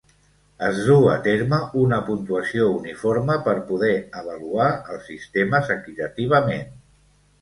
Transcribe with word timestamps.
Es 0.67 0.77
duu 0.85 1.03
a 1.15 1.17
terme 1.27 1.59
una 1.81 1.99
puntuació 2.07 2.71
uniforme 2.77 3.35
per 3.49 3.55
poder 3.69 3.93
avaluar 4.23 4.71
els 4.95 5.07
sistemes 5.11 5.71
equitativament. 5.77 6.79